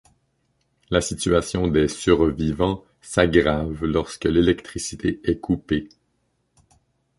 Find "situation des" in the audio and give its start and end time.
0.99-1.87